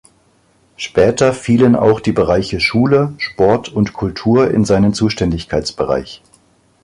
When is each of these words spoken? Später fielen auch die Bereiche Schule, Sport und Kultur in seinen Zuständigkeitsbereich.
Später 0.77 1.31
fielen 1.31 1.75
auch 1.75 1.99
die 1.99 2.11
Bereiche 2.11 2.59
Schule, 2.59 3.13
Sport 3.19 3.69
und 3.69 3.93
Kultur 3.93 4.49
in 4.49 4.65
seinen 4.65 4.95
Zuständigkeitsbereich. 4.95 6.23